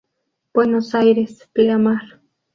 Buenos 0.51 0.95
Aires: 0.95 1.47
Pleamar. 1.53 2.19